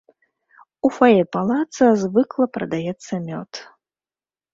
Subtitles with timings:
[0.87, 3.51] У фае палаца звыкла прадаецца мёд.